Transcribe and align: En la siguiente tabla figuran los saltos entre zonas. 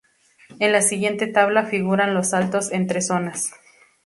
En 0.57 0.71
la 0.71 0.81
siguiente 0.81 1.27
tabla 1.27 1.67
figuran 1.67 2.15
los 2.15 2.29
saltos 2.31 2.71
entre 2.71 3.03
zonas. 3.03 3.53